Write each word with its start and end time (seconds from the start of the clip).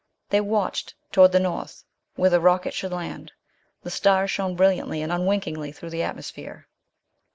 They 0.31 0.41
watched 0.41 0.95
toward 1.11 1.31
the 1.31 1.39
north, 1.39 1.83
where 2.15 2.31
the 2.31 2.39
rocket 2.39 2.73
should 2.73 2.91
land. 2.91 3.33
The 3.83 3.91
stars 3.91 4.31
shone 4.31 4.55
brilliantly 4.55 5.03
and 5.03 5.11
unwinkingly 5.11 5.71
through 5.71 5.91
the 5.91 6.01
atmosphere. 6.01 6.67